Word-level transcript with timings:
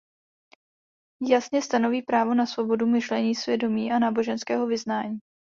Jasně 1.29 1.61
stanoví 1.61 2.01
právo 2.01 2.33
na 2.33 2.45
svobodu 2.45 2.87
myšlení, 2.87 3.35
svědomí 3.35 3.91
a 3.91 3.99
náboženského 3.99 4.67
vyznání. 4.67 5.19